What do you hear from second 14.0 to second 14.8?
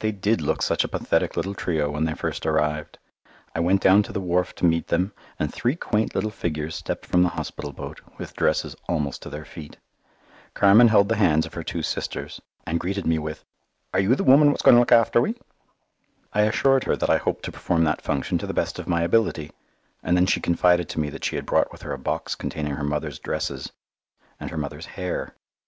you the woman wot's going to